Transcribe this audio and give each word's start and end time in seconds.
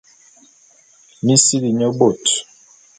Mi 1.23 1.35
sili 1.43 1.69
nye 1.77 1.87
bôt. 1.97 2.23